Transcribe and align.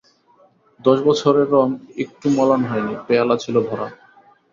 দশ 0.79 0.97
বছরে 1.01 1.41
রঙ 1.45 1.67
একটু 2.03 2.27
মলান 2.37 2.61
হয় 2.65 2.83
নি, 2.87 2.93
পেয়ালা 3.07 3.35
ছিল 3.43 3.55
ভরা। 3.67 3.87